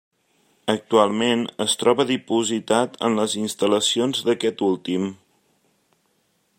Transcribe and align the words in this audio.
Actualment 0.71 1.43
es 1.65 1.75
troba 1.81 2.05
dipositat 2.11 2.97
en 3.09 3.19
les 3.21 3.37
instal·lacions 3.43 4.25
d'aquest 4.31 4.65
últim. 4.71 5.07